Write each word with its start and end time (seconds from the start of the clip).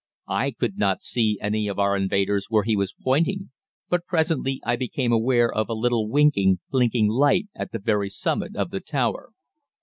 "I 0.33 0.49
could 0.49 0.79
not 0.79 1.03
see 1.03 1.37
any 1.39 1.67
of 1.67 1.77
our 1.77 1.95
invaders 1.95 2.47
where 2.49 2.63
he 2.63 2.75
was 2.75 2.95
pointing, 3.03 3.51
but 3.87 4.07
presently 4.07 4.59
I 4.63 4.75
became 4.75 5.11
aware 5.11 5.53
of 5.53 5.69
a 5.69 5.75
little 5.75 6.09
winking, 6.09 6.59
blinking 6.71 7.07
light 7.09 7.49
at 7.53 7.71
the 7.71 7.77
very 7.77 8.09
summit 8.09 8.55
of 8.55 8.71
the 8.71 8.79
tower. 8.79 9.29